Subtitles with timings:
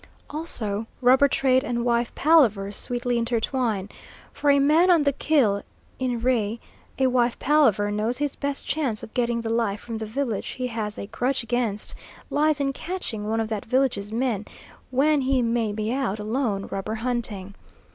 [0.31, 3.87] Also rubber trade and wife palavers sweetly intertwine,
[4.33, 5.61] for a man on the kill
[5.99, 6.59] in re
[6.97, 10.65] a wife palaver knows his best chance of getting the life from the village he
[10.65, 11.93] has a grudge against
[12.31, 14.43] lies in catching one of that village's men
[14.89, 17.53] when he may be out alone rubber hunting.